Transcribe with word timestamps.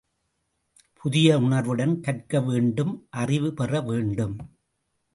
புதிய 1.01 1.37
உணர்வுடன் 1.39 1.93
கற்க 2.01 2.41
வேண்டும் 2.41 2.93
அறிவு 3.09 3.51
பெற 3.53 3.81
வேண்டும். 3.81 4.35